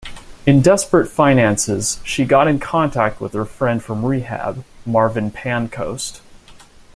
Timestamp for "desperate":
0.63-1.05